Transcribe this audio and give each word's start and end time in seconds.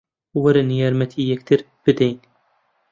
وەرن 0.43 0.69
یارمەتی 0.79 1.29
یەکتر 1.31 1.59
بدەین 1.83 2.17